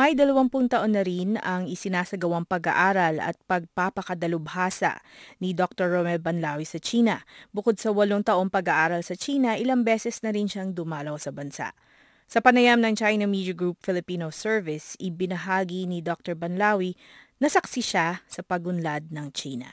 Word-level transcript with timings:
May 0.00 0.16
20 0.16 0.48
taon 0.72 0.96
na 0.96 1.04
rin 1.04 1.36
ang 1.44 1.68
isinasagawang 1.68 2.48
pag-aaral 2.48 3.20
at 3.20 3.36
pagpapakadalubhasa 3.44 4.96
ni 5.44 5.52
Dr. 5.52 5.92
Romel 5.92 6.16
Banlawi 6.16 6.64
sa 6.64 6.80
China. 6.80 7.20
Bukod 7.52 7.76
sa 7.76 7.92
walong 7.92 8.24
taong 8.24 8.48
pag-aaral 8.48 9.04
sa 9.04 9.12
China, 9.12 9.60
ilang 9.60 9.84
beses 9.84 10.24
na 10.24 10.32
rin 10.32 10.48
siyang 10.48 10.72
dumalaw 10.72 11.20
sa 11.20 11.36
bansa. 11.36 11.76
Sa 12.24 12.40
panayam 12.40 12.80
ng 12.80 12.96
China 12.96 13.28
Media 13.28 13.52
Group 13.52 13.76
Filipino 13.84 14.32
Service, 14.32 14.96
ibinahagi 14.96 15.84
ni 15.84 16.00
Dr. 16.00 16.32
Banlawi 16.32 16.96
na 17.36 17.52
saksi 17.52 17.84
siya 17.84 18.24
sa 18.24 18.40
pagunlad 18.40 19.12
ng 19.12 19.28
China. 19.36 19.68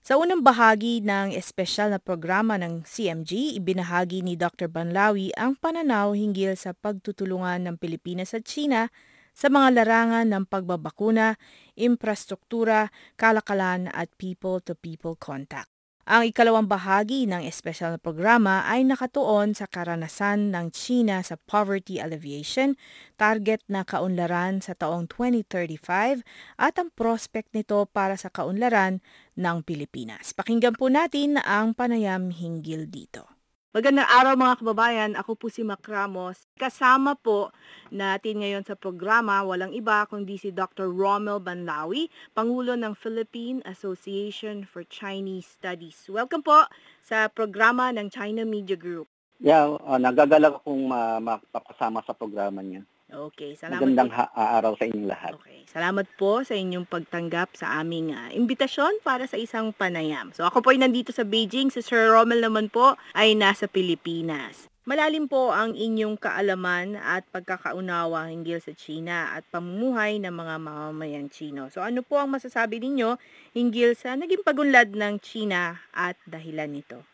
Sa 0.00 0.16
unang 0.16 0.40
bahagi 0.40 1.04
ng 1.04 1.36
espesyal 1.36 1.92
na 1.92 2.00
programa 2.00 2.56
ng 2.56 2.80
CMG, 2.88 3.60
ibinahagi 3.60 4.24
ni 4.24 4.40
Dr. 4.40 4.72
Banlawi 4.72 5.36
ang 5.36 5.52
pananaw 5.52 6.16
hinggil 6.16 6.56
sa 6.56 6.72
pagtutulungan 6.72 7.68
ng 7.68 7.76
Pilipinas 7.76 8.32
at 8.32 8.48
China 8.48 8.88
sa 9.36 9.52
mga 9.52 9.84
larangan 9.84 10.32
ng 10.32 10.44
pagbabakuna, 10.48 11.36
infrastruktura, 11.76 12.88
kalakalan 13.20 13.92
at 13.92 14.08
people-to-people 14.16 15.12
contact. 15.20 15.68
Ang 16.06 16.30
ikalawang 16.30 16.70
bahagi 16.70 17.26
ng 17.26 17.42
espesyal 17.50 17.98
na 17.98 18.00
programa 18.00 18.62
ay 18.62 18.86
nakatuon 18.86 19.58
sa 19.58 19.66
karanasan 19.66 20.54
ng 20.54 20.70
China 20.70 21.18
sa 21.18 21.34
poverty 21.34 21.98
alleviation, 21.98 22.78
target 23.18 23.58
na 23.66 23.82
kaunlaran 23.82 24.62
sa 24.62 24.78
taong 24.78 25.10
2035 25.10 26.22
at 26.62 26.74
ang 26.78 26.94
prospect 26.94 27.50
nito 27.58 27.90
para 27.90 28.14
sa 28.14 28.30
kaunlaran 28.30 29.02
ng 29.34 29.56
Pilipinas. 29.66 30.30
Pakinggan 30.30 30.78
po 30.78 30.86
natin 30.86 31.42
ang 31.42 31.74
panayam 31.74 32.30
hinggil 32.30 32.86
dito. 32.86 33.35
Magandang 33.74 34.06
araw 34.06 34.38
mga 34.38 34.62
kababayan, 34.62 35.12
ako 35.18 35.34
po 35.34 35.46
si 35.50 35.66
Mac 35.66 35.82
Ramos. 35.90 36.46
Kasama 36.54 37.18
po 37.18 37.50
natin 37.90 38.38
ngayon 38.38 38.62
sa 38.62 38.78
programa, 38.78 39.42
walang 39.42 39.74
iba 39.74 40.06
kundi 40.06 40.38
si 40.38 40.54
Dr. 40.54 40.86
Rommel 40.86 41.42
Banlawi, 41.42 42.06
Pangulo 42.30 42.78
ng 42.78 42.94
Philippine 42.94 43.66
Association 43.66 44.62
for 44.62 44.86
Chinese 44.86 45.50
Studies. 45.50 46.06
Welcome 46.06 46.46
po 46.46 46.70
sa 47.02 47.26
programa 47.26 47.90
ng 47.90 48.06
China 48.06 48.46
Media 48.46 48.78
Group. 48.78 49.10
Yeah, 49.42 49.74
uh, 49.82 49.98
nagagalak 49.98 50.62
akong 50.62 50.86
uh, 50.94 51.18
mapapasama 51.18 52.06
sa 52.06 52.14
programa 52.14 52.62
niya. 52.62 52.86
Okay, 53.06 53.54
salamat. 53.54 53.86
Magandang 53.86 54.10
ha- 54.10 54.34
araw 54.34 54.74
sa 54.74 54.82
inyong 54.90 55.06
lahat. 55.06 55.38
Okay, 55.38 55.62
salamat 55.70 56.10
po 56.18 56.42
sa 56.42 56.58
inyong 56.58 56.90
pagtanggap 56.90 57.54
sa 57.54 57.78
aming 57.78 58.10
uh, 58.10 58.34
imbitasyon 58.34 58.98
para 59.06 59.30
sa 59.30 59.38
isang 59.38 59.70
panayam. 59.70 60.34
So 60.34 60.42
ako 60.42 60.58
po 60.66 60.74
ay 60.74 60.82
nandito 60.82 61.14
sa 61.14 61.22
Beijing, 61.22 61.70
si 61.70 61.86
Sir 61.86 62.10
Rommel 62.10 62.42
naman 62.42 62.66
po 62.66 62.98
ay 63.14 63.38
nasa 63.38 63.70
Pilipinas. 63.70 64.66
Malalim 64.86 65.30
po 65.30 65.54
ang 65.54 65.74
inyong 65.78 66.18
kaalaman 66.18 66.98
at 66.98 67.22
pagkakaunawa 67.30 68.26
hinggil 68.30 68.58
sa 68.58 68.74
China 68.74 69.34
at 69.34 69.46
pamumuhay 69.54 70.18
ng 70.22 70.30
mga 70.30 70.54
mamamayang 70.62 71.30
Chino. 71.30 71.70
So 71.70 71.86
ano 71.86 72.02
po 72.02 72.18
ang 72.18 72.34
masasabi 72.34 72.82
ninyo 72.82 73.18
hinggil 73.54 73.94
sa 73.94 74.18
naging 74.18 74.42
pagunlad 74.42 74.94
ng 74.94 75.22
China 75.22 75.78
at 75.94 76.18
dahilan 76.26 76.70
nito? 76.70 77.06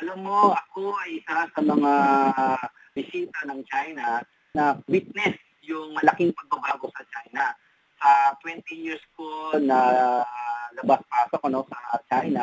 Alam 0.00 0.20
mo, 0.24 0.52
ako 0.52 0.96
ay 1.00 1.20
isa 1.20 1.44
sa 1.48 1.60
mga 1.60 1.92
bisita 2.96 3.38
ng 3.48 3.60
China 3.68 4.24
na 4.54 4.78
witness 4.90 5.38
yung 5.62 5.94
malaking 5.94 6.34
pagbabago 6.34 6.90
sa 6.90 7.04
China. 7.06 7.54
Sa 8.00 8.10
20 8.42 8.64
years 8.74 9.02
ko 9.14 9.54
na 9.60 9.78
labas-pasok 10.74 11.42
ano, 11.46 11.66
sa 11.68 12.00
China, 12.08 12.42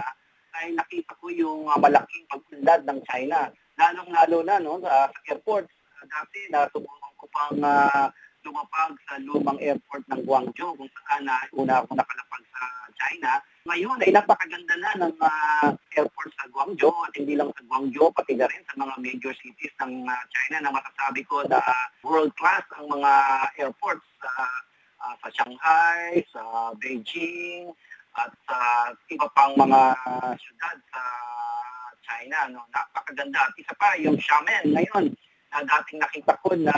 ay 0.58 0.74
nakita 0.74 1.14
ko 1.22 1.30
yung 1.30 1.70
uh, 1.70 1.78
malaking 1.78 2.26
pagpunlad 2.30 2.82
ng 2.86 3.00
China. 3.06 3.50
Lalong-lalo 3.78 4.38
na 4.42 4.58
no, 4.58 4.82
sa, 4.82 5.10
sa 5.10 5.20
airport. 5.30 5.70
Uh, 5.70 6.06
dati 6.10 6.40
nasubukan 6.50 7.14
ko 7.18 7.26
pang 7.30 7.58
uh, 7.62 8.08
lumapag 8.48 8.96
sa 9.04 9.20
lumang 9.20 9.60
airport 9.60 10.08
ng 10.08 10.24
Guangzhou 10.24 10.72
kung 10.80 10.88
saan 11.04 11.28
na 11.28 11.36
uh, 11.36 11.60
una 11.60 11.84
ako 11.84 11.92
nakalapag 12.00 12.44
sa 12.56 12.64
China. 12.96 13.32
Ngayon 13.68 14.00
ay 14.00 14.12
napakaganda 14.16 14.76
na 14.80 14.92
ng 15.04 15.16
uh, 15.20 15.70
airport 16.00 16.32
sa 16.40 16.48
Guangzhou 16.48 16.96
at 17.04 17.14
hindi 17.20 17.36
lang 17.36 17.52
sa 17.52 17.68
Guangzhou, 17.68 18.16
pati 18.16 18.40
na 18.40 18.48
rin 18.48 18.64
sa 18.64 18.80
mga 18.80 18.96
major 19.04 19.36
cities 19.44 19.76
ng 19.84 20.08
uh, 20.08 20.24
China 20.32 20.58
na 20.64 20.72
masasabi 20.72 21.22
ko 21.28 21.44
na 21.52 21.60
uh, 21.60 21.86
world 22.08 22.32
class 22.40 22.64
ang 22.80 22.88
mga 22.88 23.12
airports 23.60 24.08
uh, 24.24 24.60
uh, 25.04 25.16
sa 25.20 25.30
Shanghai, 25.36 26.24
sa 26.32 26.72
Beijing, 26.80 27.76
at 28.18 28.32
sa 28.50 28.58
iba 29.14 29.28
pang 29.36 29.54
mga 29.54 29.82
syudad 30.42 30.78
sa 30.90 31.04
China. 32.02 32.38
No? 32.56 32.66
Napakaganda. 32.74 33.46
At 33.46 33.54
isa 33.60 33.74
pa, 33.78 33.94
yung 34.00 34.18
Xiamen 34.18 34.74
ngayon, 34.74 35.06
na 35.58 35.82
dating 35.82 35.98
nakita 36.06 36.34
ko 36.46 36.54
na 36.54 36.78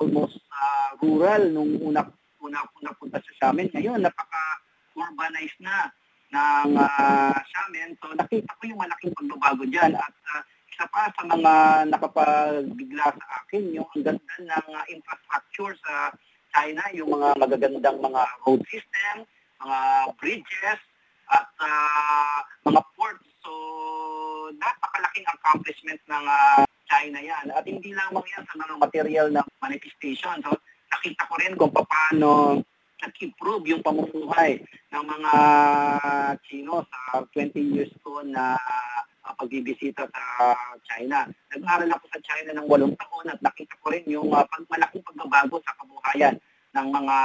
almost 0.00 0.40
uh, 0.48 0.96
rural 1.04 1.52
nung 1.52 1.76
una, 1.84 2.00
una 2.40 2.58
ako 2.64 2.76
napunta 2.80 3.20
sa 3.20 3.32
Xiamen. 3.36 3.68
Ngayon, 3.76 4.00
napaka-urbanized 4.00 5.60
na 5.60 5.92
ng 6.32 6.72
uh, 6.80 7.36
Xiamen. 7.36 7.92
So 8.00 8.16
nakita 8.16 8.56
ko 8.56 8.62
yung 8.64 8.80
malaking 8.80 9.12
pagbabago 9.12 9.64
dyan. 9.68 9.92
At 9.92 10.14
uh, 10.32 10.42
isa 10.72 10.84
pa 10.88 11.12
sa 11.12 11.22
mga 11.28 11.52
nakapagbigla 11.92 13.06
sa 13.12 13.26
akin, 13.44 13.76
yung 13.76 13.88
ang 13.92 14.02
ganda 14.08 14.34
ng 14.40 14.68
uh, 14.72 14.84
infrastructure 14.88 15.76
sa 15.84 16.16
China, 16.56 16.82
yung 16.96 17.12
mga 17.12 17.36
magagandang 17.36 18.00
mga 18.00 18.22
road 18.48 18.64
system, 18.72 19.28
mga 19.60 19.78
bridges, 20.16 20.80
at 21.32 21.48
uh, 21.60 22.38
mga 22.64 22.80
ports. 22.96 23.28
So, 23.42 23.52
napakalaking 24.56 25.28
accomplishment 25.28 26.00
ng 26.08 26.24
uh, 26.24 26.64
China 27.02 27.18
yan. 27.18 27.50
At 27.50 27.66
hindi 27.66 27.90
lamang 27.90 28.22
yan 28.30 28.46
sa 28.46 28.54
mga 28.54 28.74
material 28.78 29.26
na 29.34 29.42
manifestation. 29.58 30.38
So, 30.46 30.54
nakita 30.94 31.26
ko 31.26 31.34
rin 31.42 31.58
kung 31.58 31.74
paano 31.74 32.62
nag-improve 33.02 33.74
yung 33.74 33.82
pamumuhay 33.82 34.62
ng 34.94 35.02
mga 35.02 35.32
Chino 36.46 36.86
sa 36.86 37.26
20 37.26 37.58
years 37.58 37.90
ko 38.06 38.22
na 38.22 38.54
uh, 38.54 39.34
pagbibisita 39.34 40.06
sa 40.06 40.54
China. 40.86 41.26
Nag-aral 41.50 41.90
ako 41.90 42.06
sa 42.14 42.22
China 42.22 42.54
ng 42.54 42.66
walong 42.70 42.94
taon 42.94 43.26
at 43.26 43.42
nakita 43.42 43.74
ko 43.82 43.90
rin 43.90 44.06
yung 44.06 44.30
uh, 44.30 44.46
pag 44.46 44.62
malaking 44.70 45.02
pagbabago 45.02 45.58
sa 45.66 45.74
kabuhayan 45.74 46.38
ng 46.78 46.88
mga 46.94 47.16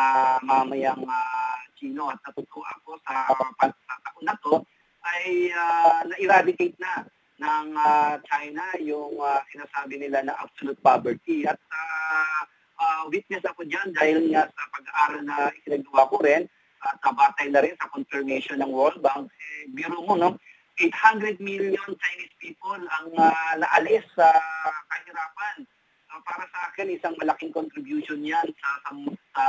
mamayang 0.42 1.06
uh, 1.06 1.62
Chino 1.78 2.09
at 2.09 2.18
natutuwa 2.26 2.66
ako 2.82 2.98
sa, 3.06 3.30
sa 3.62 3.96
taon 4.02 4.26
na 4.26 4.34
to 4.42 4.58
ay 5.06 5.54
uh, 5.54 6.02
na-eradicate 6.09 6.74
na 6.82 7.06
ng 7.38 7.68
uh, 7.78 8.18
China 8.25 8.64
yung 8.81 9.14
uh, 9.22 9.42
sinasabi 9.53 10.02
nila 10.02 10.25
na 10.25 10.34
absolute 10.42 10.81
poverty 10.81 11.46
at 11.46 11.58
uh, 11.58 12.42
uh, 12.81 13.03
witness 13.14 13.46
ako 13.46 13.66
dyan 13.66 13.94
dahil 13.94 14.34
nga 14.34 14.50
sa 14.50 14.64
pag-aaral 14.74 15.22
na 15.22 15.53
isinagawa 15.53 16.09
ko 16.09 16.18
rin 16.22 16.50
at 16.86 17.02
uh, 17.02 17.14
batay 17.14 17.50
na 17.50 17.62
rin 17.62 17.78
sa 17.78 17.90
confirmation 17.90 18.62
ng 18.62 18.70
World 18.70 19.02
Bank, 19.02 19.30
eh, 19.30 19.70
biro 19.74 20.02
mo, 20.06 20.14
no? 20.14 20.38
800 20.78 21.42
million 21.42 21.90
Chinese 21.90 22.36
people 22.38 22.78
ang 22.78 23.09
uh, 23.18 23.53
naalis 23.58 24.06
sa 24.14 24.30
uh, 24.30 24.80
kahirapan. 24.94 25.66
Uh, 26.14 26.22
para 26.22 26.46
sa 26.53 26.70
akin, 26.70 26.94
isang 26.94 27.18
malaking 27.18 27.50
contribution 27.50 28.22
yan 28.22 28.46
sa, 28.62 28.70
sa, 28.86 28.92
sa 29.34 29.44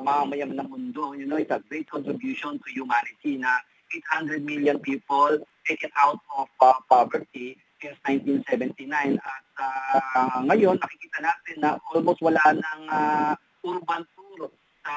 mamamayang 0.00 0.56
ng 0.56 0.68
mundo. 0.72 1.12
You 1.12 1.28
know, 1.28 1.36
it's 1.36 1.52
a 1.52 1.60
great 1.68 1.84
contribution 1.84 2.56
to 2.56 2.68
humanity 2.72 3.36
na 3.36 3.60
800 3.92 4.42
million 4.42 4.78
people 4.78 5.38
taken 5.66 5.90
out 5.98 6.18
of 6.38 6.48
uh, 6.60 6.78
poverty 6.88 7.58
since 7.82 7.96
1979. 8.06 9.18
At 9.18 9.46
uh, 9.58 10.38
ngayon, 10.46 10.78
nakikita 10.78 11.18
natin 11.24 11.56
na 11.60 11.70
almost 11.90 12.20
wala 12.22 12.42
ng 12.54 12.80
uh, 12.88 13.32
urban 13.66 14.02
tour 14.14 14.50
sa 14.84 14.96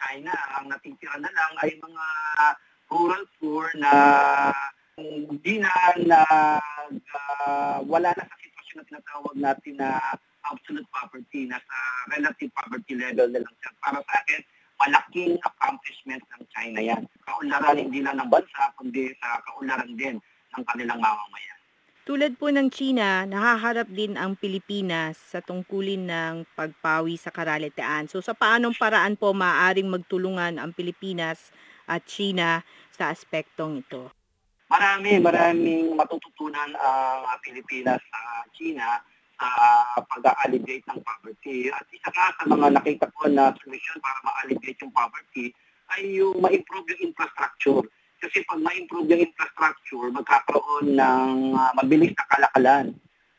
China. 0.00 0.32
Ang 0.58 0.72
natitira 0.72 1.16
na 1.18 1.30
lang 1.30 1.52
ay 1.60 1.76
mga 1.78 2.06
rural 2.90 3.24
tour 3.38 3.70
na 3.78 3.92
hindi 4.98 5.62
na, 5.62 5.72
na 6.04 6.20
uh, 6.98 7.78
wala 7.86 8.10
na 8.12 8.24
sa 8.26 8.36
sitwasyon 8.38 8.76
na 8.76 8.88
tinatawag 8.88 9.34
natin 9.38 9.74
na 9.78 9.90
absolute 10.50 10.88
poverty, 10.90 11.46
nasa 11.46 11.76
relative 12.10 12.50
poverty 12.56 12.94
level 12.96 13.28
na 13.30 13.40
lang 13.44 13.54
siya. 13.60 13.70
Para 13.78 13.98
sa 14.02 14.14
akin, 14.24 14.40
malaking 14.80 15.36
accomplishment 15.44 16.24
ng 16.34 16.42
China 16.56 16.80
yan. 16.80 17.02
Kaunlaran 17.28 17.76
hindi 17.76 18.00
lang 18.00 18.16
ng 18.16 18.32
bansa, 18.32 18.72
kundi 18.80 19.12
sa 19.20 19.36
kaunlaran 19.44 19.92
din 19.94 20.16
ng 20.56 20.62
kanilang 20.64 20.98
mamamayan. 20.98 21.58
Tulad 22.08 22.34
po 22.40 22.48
ng 22.50 22.72
China, 22.72 23.22
nahaharap 23.28 23.86
din 23.92 24.16
ang 24.16 24.34
Pilipinas 24.34 25.20
sa 25.20 25.44
tungkulin 25.44 26.08
ng 26.08 26.34
pagpawi 26.56 27.14
sa 27.20 27.30
karalitaan. 27.30 28.08
So 28.08 28.24
sa 28.24 28.32
paanong 28.32 28.74
paraan 28.74 29.14
po 29.14 29.30
maaaring 29.36 29.86
magtulungan 29.86 30.58
ang 30.58 30.72
Pilipinas 30.74 31.52
at 31.86 32.02
China 32.08 32.64
sa 32.90 33.12
aspektong 33.12 33.84
ito? 33.84 34.10
Marami, 34.70 35.18
maraming 35.22 35.92
matututunan 35.92 36.72
ang 36.74 37.38
Pilipinas 37.44 38.00
sa 38.00 38.20
China 38.54 39.02
sa 39.40 39.48
pag-alleviate 40.04 40.84
ng 40.92 41.00
poverty. 41.00 41.72
At 41.72 41.88
isa 41.88 42.12
nga 42.12 42.36
sa 42.36 42.44
mga 42.44 42.76
nakita 42.76 43.08
ko 43.16 43.32
na 43.32 43.56
solution 43.64 43.96
para 44.04 44.20
ma-alleviate 44.20 44.84
yung 44.84 44.92
poverty 44.92 45.48
ay 45.96 46.20
yung 46.20 46.36
ma-improve 46.44 46.92
yung 46.92 47.10
infrastructure. 47.10 47.80
Kasi 48.20 48.44
pag 48.44 48.60
ma-improve 48.60 49.08
yung 49.16 49.24
infrastructure, 49.24 50.12
magkakaroon 50.12 50.92
ng 50.92 51.56
uh, 51.56 51.72
mabilis 51.80 52.12
na 52.12 52.28
kalakalan. 52.28 52.86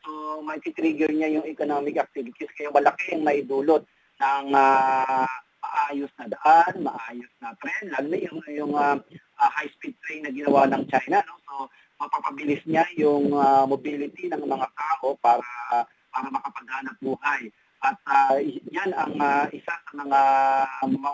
So, 0.02 0.42
may 0.42 0.58
trigger 0.58 1.14
niya 1.14 1.38
yung 1.38 1.46
economic 1.46 1.94
activities. 2.02 2.50
Kaya 2.58 2.74
malaki 2.74 3.14
yung 3.14 3.22
maidulot 3.22 3.86
ng 4.18 4.46
uh, 4.50 5.30
maayos 5.62 6.10
na 6.18 6.26
daan, 6.26 6.74
maayos 6.82 7.32
na 7.38 7.54
tren, 7.62 7.94
lalo 7.94 8.10
yung, 8.18 8.38
yung 8.50 8.72
uh, 8.74 8.98
uh, 9.38 9.50
high-speed 9.54 9.94
train 10.02 10.26
na 10.26 10.34
ginawa 10.34 10.66
ng 10.66 10.82
China. 10.90 11.22
No? 11.22 11.38
So, 11.46 11.54
mapapabilis 12.02 12.62
niya 12.66 12.82
yung 12.98 13.30
uh, 13.30 13.62
mobility 13.64 14.26
ng 14.26 14.42
mga 14.42 14.66
tao 14.74 15.14
para 15.22 15.86
para 16.10 16.28
makapaghanap 16.28 16.96
buhay. 16.98 17.48
At 17.82 17.98
uh, 18.06 18.38
yan 18.70 18.90
ang 18.94 19.14
uh, 19.18 19.46
isa 19.54 19.74
sa 19.74 19.90
mga 19.94 20.20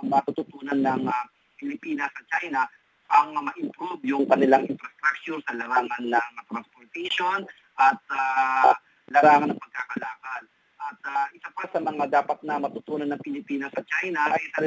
matututunan 0.04 0.80
ng 0.80 1.02
uh, 1.08 1.26
Pilipinas 1.60 2.12
at 2.12 2.26
China 2.38 2.64
ang 3.08 3.32
ma-improve 3.32 4.04
yung 4.04 4.28
kanilang 4.28 4.68
infrastructure 4.68 5.40
sa 5.48 5.56
larangan 5.56 6.04
ng 6.12 6.34
transportation 6.44 7.40
at 7.80 7.96
uh, 8.12 8.72
larangan 9.08 9.48
ng 9.56 9.60
pagkakalakal. 9.60 10.42
At 10.78 10.98
uh, 11.08 11.26
isa 11.32 11.48
pa 11.56 11.64
sa 11.72 11.80
mga 11.80 12.04
dapat 12.20 12.38
na 12.44 12.60
matutunan 12.60 13.08
ng 13.08 13.22
Pilipinas 13.24 13.72
sa 13.72 13.80
China 13.88 14.28
ay 14.28 14.44
sa 14.52 14.60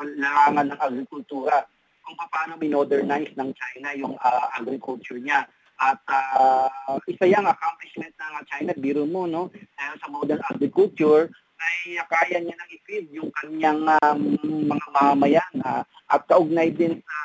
larangan 0.00 0.66
ng 0.72 0.80
agrikultura 0.80 1.60
kung 2.04 2.16
paano 2.28 2.60
modernize 2.60 3.32
ng 3.34 3.50
China 3.56 3.88
yung 3.96 4.14
uh, 4.20 4.46
agriculture 4.54 5.18
niya. 5.18 5.48
At 5.74 5.98
uh, 6.06 7.00
isa 7.10 7.26
yung 7.26 7.50
accomplishment 7.50 8.14
ng 8.14 8.34
China, 8.46 8.70
biro 8.78 9.02
mo, 9.08 9.26
no? 9.26 9.50
Dahil 9.74 9.96
sa 9.98 10.06
modern 10.06 10.42
agriculture, 10.46 11.32
ay 11.58 11.98
kaya 12.06 12.38
niya 12.38 12.54
nang 12.54 12.70
i-feed 12.70 13.06
yung 13.10 13.30
kanyang 13.34 13.82
um, 14.04 14.20
mga 14.68 14.86
mamamayan. 14.94 15.54
Uh, 15.64 15.82
at 16.12 16.22
kaugnay 16.30 16.70
din 16.70 17.00
sa 17.02 17.18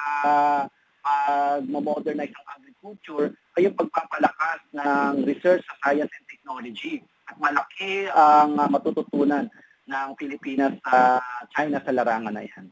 pag-modernize 1.03 2.33
uh, 2.33 2.37
ng 2.39 2.49
agriculture 2.57 3.27
ay 3.57 3.67
yung 3.67 3.75
pagpapalakas 3.77 4.59
ng 4.73 5.27
research 5.27 5.61
sa 5.67 5.75
science 5.85 6.09
and 6.09 6.27
technology. 6.31 7.03
At 7.29 7.37
malaki 7.37 8.09
ang 8.09 8.57
uh, 8.57 8.69
matututunan 8.71 9.45
ng 9.89 10.09
Pilipinas 10.17 10.77
sa 10.85 11.21
China 11.53 11.81
sa 11.81 11.93
larangan 11.93 12.33
na 12.33 12.45
yan. 12.45 12.65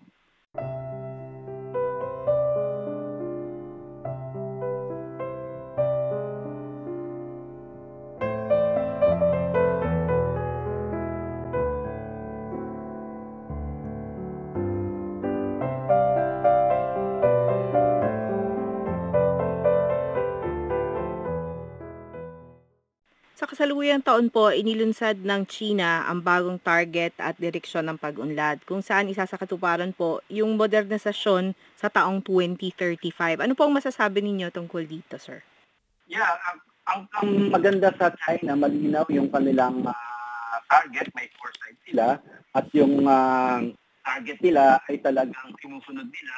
Kasalukuyang 23.77 24.01
taon 24.01 24.33
po, 24.33 24.49
inilunsad 24.49 25.21
ng 25.21 25.45
China 25.45 26.09
ang 26.09 26.25
bagong 26.25 26.57
target 26.57 27.13
at 27.21 27.37
direksyon 27.37 27.85
ng 27.85 28.01
pag-unlad, 28.01 28.57
kung 28.65 28.81
saan 28.81 29.05
isa 29.05 29.29
sa 29.29 29.37
katuparan 29.37 29.93
po 29.93 30.17
yung 30.33 30.57
modernisasyon 30.57 31.53
sa 31.77 31.85
taong 31.85 32.25
2035. 32.25 33.37
Ano 33.37 33.53
po 33.53 33.69
ang 33.69 33.77
masasabi 33.77 34.25
ninyo 34.25 34.49
tungkol 34.49 34.81
dito, 34.81 35.21
sir? 35.21 35.45
Yeah, 36.09 36.25
ang, 36.49 36.57
ang, 36.89 37.01
ang 37.21 37.29
maganda 37.53 37.93
sa 38.01 38.09
China, 38.17 38.57
malinaw 38.57 39.05
yung 39.13 39.29
kanilang 39.29 39.85
uh, 39.85 40.57
target, 40.65 41.13
may 41.13 41.29
foresight 41.37 41.77
sila, 41.85 42.17
at 42.57 42.65
yung 42.73 43.05
uh, 43.05 43.61
target 44.01 44.41
nila 44.41 44.81
ay 44.89 44.97
talagang 45.05 45.53
sinusunod 45.61 46.09
nila 46.09 46.37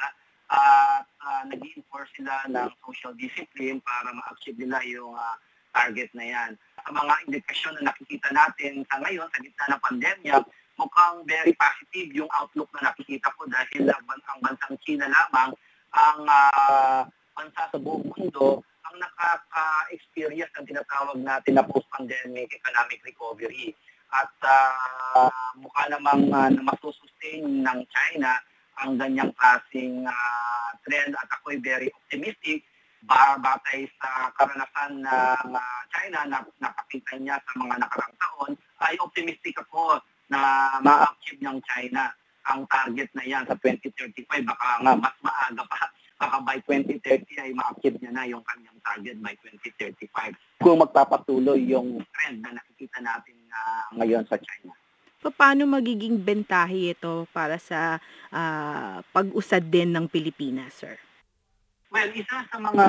at 0.52 1.08
uh, 1.24 1.42
nag-enforce 1.48 2.12
sila 2.20 2.44
ng 2.52 2.68
social 2.84 3.16
discipline 3.16 3.80
para 3.80 4.12
ma-achieve 4.12 4.60
nila 4.60 4.84
yung 4.84 5.16
uh, 5.16 5.36
target 5.70 6.10
na 6.14 6.24
yan. 6.26 6.50
Ang 6.88 6.94
mga 6.96 7.14
indikasyon 7.28 7.74
na 7.78 7.92
nakikita 7.92 8.28
natin 8.32 8.82
sa 8.88 8.96
ngayon, 9.02 9.28
sa 9.30 9.38
gitna 9.42 9.66
ng 9.74 9.82
pandemya, 9.84 10.36
mukhang 10.80 11.16
very 11.28 11.52
positive 11.56 12.08
yung 12.16 12.30
outlook 12.32 12.70
na 12.76 12.90
nakikita 12.90 13.28
ko 13.36 13.44
dahil 13.46 13.84
ang 13.92 14.40
bansang 14.40 14.76
China 14.80 15.06
lamang 15.06 15.50
ang 15.90 16.20
uh, 16.24 17.02
sa 17.40 17.78
buong 17.78 18.04
mundo 18.12 18.60
ang 18.90 18.96
nakaka-experience 18.98 20.50
ng 20.58 20.66
tinatawag 20.66 21.18
natin 21.22 21.56
na 21.56 21.64
post-pandemic 21.64 22.50
economic 22.50 22.98
recovery. 23.06 23.72
At 24.10 24.34
uh, 24.42 25.30
mukha 25.54 25.86
namang 25.86 26.26
uh, 26.34 26.50
na 26.50 26.62
masusustain 26.66 27.62
ng 27.62 27.80
China 27.86 28.34
ang 28.82 28.98
ganyang 28.98 29.30
klaseng 29.38 30.02
uh, 30.02 30.68
trend 30.82 31.14
at 31.14 31.28
ako'y 31.30 31.62
very 31.62 31.92
optimistic 31.94 32.66
batay 33.06 33.88
sa 33.96 34.28
karanasan 34.36 35.00
ng 35.00 35.54
China 35.90 36.18
na 36.28 36.38
napakita 36.60 37.16
niya 37.16 37.40
sa 37.40 37.52
mga 37.56 37.76
nakarang 37.80 38.14
taon, 38.20 38.52
ay 38.84 38.94
optimistic 39.00 39.56
ako 39.56 40.00
na 40.30 40.70
ma-achieve 40.84 41.42
ng 41.42 41.58
China 41.66 42.12
ang 42.48 42.64
target 42.68 43.10
na 43.12 43.24
yan 43.26 43.44
sa 43.44 43.56
2035. 43.58 44.26
Baka 44.46 44.68
nga 44.80 44.92
mas 44.96 45.16
maaga 45.20 45.62
pa. 45.68 45.80
Baka 46.20 46.36
by 46.44 46.58
2030 46.68 47.24
ay 47.40 47.50
ma-achieve 47.56 47.96
niya 48.00 48.12
na 48.12 48.28
yung 48.28 48.44
kanyang 48.44 48.78
target 48.84 49.16
by 49.24 49.34
2035. 49.40 50.36
Kung 50.60 50.84
magpapatuloy 50.84 51.60
yung 51.64 52.04
trend 52.12 52.44
na 52.44 52.60
nakikita 52.60 53.00
natin 53.00 53.36
uh, 53.48 53.88
ngayon 53.96 54.24
sa 54.28 54.36
China. 54.36 54.76
Paano 55.20 55.68
magiging 55.68 56.16
bentahe 56.16 56.96
ito 56.96 57.28
para 57.32 57.60
sa 57.60 58.00
uh, 58.32 59.04
pag-usad 59.12 59.68
din 59.68 59.92
ng 59.92 60.08
Pilipinas, 60.08 60.80
sir? 60.80 60.96
Well, 61.90 62.06
isa 62.14 62.46
sa 62.46 62.58
mga 62.62 62.86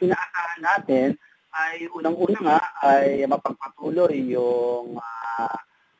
inaasahan 0.00 0.60
natin 0.64 1.08
ay 1.52 1.92
unang-una 1.92 2.40
nga 2.40 2.60
ay 2.88 3.28
mapagpatuloy 3.28 4.32
yung 4.32 4.96
uh, 4.96 5.58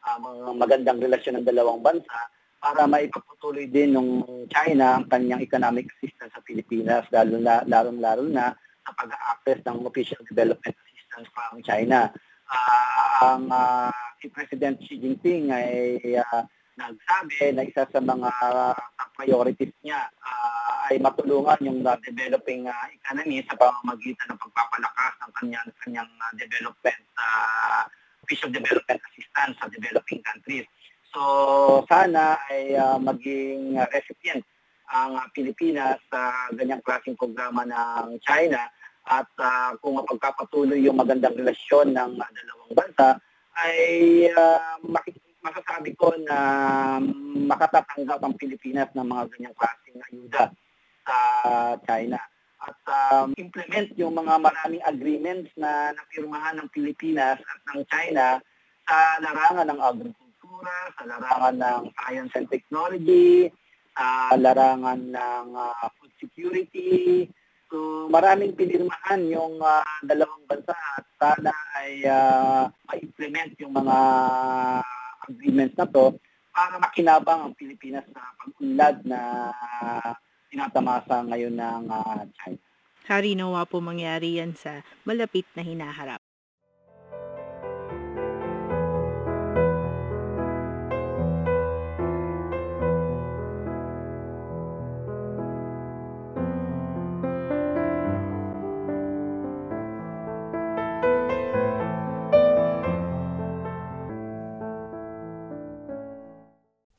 uh, 0.08 0.52
magandang 0.56 1.04
relasyon 1.04 1.36
ng 1.36 1.44
dalawang 1.44 1.84
bansa 1.84 2.32
para 2.64 2.88
maipagpatuloy 2.88 3.68
din 3.68 3.92
ng 3.92 4.08
China 4.48 4.96
ang 4.96 5.04
kanyang 5.12 5.44
economic 5.44 5.92
assistance 6.00 6.32
sa 6.32 6.40
Pilipinas, 6.40 7.04
lalo 7.12 7.36
na, 7.36 7.60
lalo, 7.68 7.92
lalo 7.92 8.24
na 8.24 8.56
sa 8.56 8.90
pag-access 8.96 9.60
ng 9.68 9.84
official 9.84 10.24
development 10.24 10.80
assistance 10.88 11.28
from 11.28 11.60
China. 11.60 12.08
Uh, 12.48 13.36
ang 13.36 13.44
uh, 13.52 13.92
si 14.16 14.32
President 14.32 14.80
Xi 14.80 14.96
Jinping 14.96 15.52
ay 15.52 16.00
uh, 16.24 16.40
nagsabi 16.78 17.58
na 17.58 17.66
isa 17.66 17.82
sa 17.90 17.98
mga 17.98 18.30
uh, 18.30 18.74
priorities 19.18 19.74
niya 19.82 20.06
uh, 20.22 20.86
ay 20.88 21.02
matulungan 21.02 21.58
yung 21.66 21.82
uh, 21.82 21.98
developing 22.06 22.70
uh, 22.70 22.86
economy 22.94 23.42
sa 23.44 23.58
pamamagitan 23.58 24.30
ng 24.30 24.38
pagpapalakas 24.38 25.12
ng 25.18 25.32
kanyang 25.34 25.68
kanyang 25.82 26.10
uh, 26.22 26.32
development 26.38 27.02
uh, 27.18 27.82
official 28.22 28.48
development 28.54 29.02
assistance 29.10 29.58
sa 29.58 29.66
developing 29.66 30.22
countries. 30.22 30.66
So 31.10 31.82
sana 31.90 32.38
ay 32.46 32.78
uh, 32.78 33.02
maging 33.02 33.74
recipient 33.90 34.46
ang 34.88 35.18
uh, 35.18 35.26
Pilipinas 35.34 35.98
sa 36.08 36.30
uh, 36.30 36.46
ganyang 36.54 36.80
klaseng 36.86 37.18
programa 37.18 37.66
ng 37.66 38.22
China 38.22 38.62
at 39.08 39.28
uh, 39.40 39.72
kung 39.82 39.98
mapagpapatuloy 39.98 40.78
yung 40.78 41.00
magandang 41.00 41.34
relasyon 41.34 41.92
ng 41.96 42.10
uh, 42.16 42.30
dalawang 42.32 42.72
bansa 42.72 43.08
ay 43.58 43.80
uh, 44.30 44.78
masasabi 45.48 45.96
ko 45.96 46.12
na 46.20 46.38
makatatanggap 47.48 48.20
ang 48.20 48.36
Pilipinas 48.36 48.92
ng 48.92 49.08
mga 49.08 49.24
ganyang 49.32 49.56
klaseng 49.56 50.00
ayuda 50.04 50.44
sa 51.08 51.16
China 51.88 52.20
at 52.58 52.78
um, 52.90 53.32
implement 53.38 53.88
yung 53.94 54.18
mga 54.18 54.34
maraming 54.42 54.82
agreements 54.84 55.48
na 55.54 55.94
napirmahan 55.94 56.58
ng 56.58 56.68
Pilipinas 56.74 57.38
at 57.38 57.58
ng 57.72 57.82
China 57.86 58.42
sa 58.84 58.98
larangan 59.22 59.66
ng 59.70 59.80
agrikultura, 59.80 60.76
sa 60.98 61.04
larangan 61.06 61.56
ng 61.56 61.82
science 61.94 62.32
and 62.34 62.48
technology, 62.50 63.46
sa 63.94 64.34
larangan 64.34 65.00
ng 65.14 65.46
uh, 65.54 65.86
food 65.96 66.12
security. 66.18 67.30
So 67.70 68.08
maraming 68.10 68.58
pinirmahan 68.58 69.28
yung 69.30 69.62
uh, 69.62 69.86
dalawang 70.02 70.42
bansa 70.50 70.74
at 70.74 71.04
sana 71.20 71.54
ay 71.78 72.02
uh, 72.10 72.66
ma-implement 72.90 73.54
yung 73.62 73.76
mga 73.76 73.98
agreements 75.28 75.76
na 75.76 75.86
to 75.86 76.16
para 76.50 76.80
makinabang 76.82 77.40
ang 77.46 77.54
Pilipinas 77.54 78.04
sa 78.10 78.20
pag-unlad 78.42 79.04
na 79.06 79.20
tinatamasa 80.48 81.22
ngayon 81.28 81.54
ng 81.54 81.84
uh, 81.92 82.24
China. 82.40 82.60
Hari 83.08 83.32
nawa 83.38 83.64
po 83.64 83.80
mangyari 83.80 84.36
yan 84.36 84.52
sa 84.52 84.84
malapit 85.08 85.48
na 85.56 85.64
hinaharap. 85.64 86.20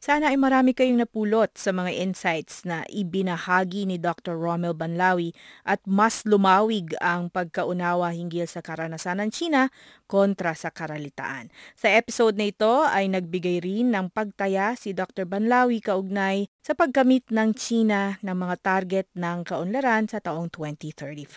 Sana 0.09 0.33
ay 0.33 0.41
marami 0.41 0.73
kayong 0.73 1.05
napulot 1.05 1.53
sa 1.53 1.69
mga 1.69 1.93
insights 2.01 2.65
na 2.65 2.81
ibinahagi 2.89 3.85
ni 3.85 4.01
Dr. 4.01 4.41
Romel 4.41 4.73
Banlawi 4.73 5.37
at 5.61 5.85
mas 5.85 6.25
lumawig 6.25 6.97
ang 6.97 7.29
pagkaunawa 7.29 8.09
hinggil 8.17 8.49
sa 8.49 8.65
karanasan 8.65 9.21
ng 9.21 9.29
China 9.29 9.69
kontra 10.09 10.57
sa 10.57 10.73
karalitaan. 10.73 11.53
Sa 11.77 11.93
episode 11.93 12.41
na 12.41 12.49
ito 12.49 12.81
ay 12.89 13.05
nagbigay 13.13 13.61
rin 13.61 13.93
ng 13.93 14.09
pagtaya 14.09 14.73
si 14.73 14.97
Dr. 14.97 15.29
Banlawi 15.29 15.77
kaugnay 15.77 16.49
sa 16.65 16.73
pagkamit 16.73 17.29
ng 17.29 17.53
China 17.53 18.17
ng 18.25 18.33
mga 18.33 18.55
target 18.65 19.07
ng 19.13 19.45
kaunlaran 19.45 20.09
sa 20.09 20.17
taong 20.17 20.49
2035. 20.49 21.29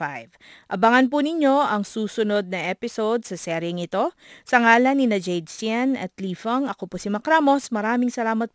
Abangan 0.72 1.12
po 1.12 1.20
ninyo 1.20 1.60
ang 1.60 1.84
susunod 1.84 2.48
na 2.48 2.72
episode 2.72 3.28
sa 3.28 3.36
seryeng 3.36 3.84
ito. 3.84 4.16
Sa 4.48 4.64
ngalan 4.64 4.96
ni 4.96 5.04
na 5.12 5.20
Jade 5.20 5.52
Sien 5.52 5.92
at 6.00 6.16
Li 6.16 6.32
Feng, 6.32 6.72
ako 6.72 6.88
po 6.88 6.96
si 6.96 7.12
Makramos. 7.12 7.68
Maraming 7.68 8.08
salamat 8.08 8.48